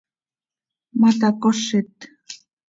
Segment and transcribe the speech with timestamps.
[0.99, 1.95] ¿Ma tacozit?